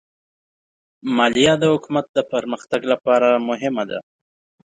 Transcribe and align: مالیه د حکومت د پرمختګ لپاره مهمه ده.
مالیه 1.15 1.53
د 1.59 1.63
حکومت 1.73 2.05
د 2.13 2.19
پرمختګ 2.31 2.81
لپاره 2.91 3.29
مهمه 3.49 3.83
ده. 3.89 3.99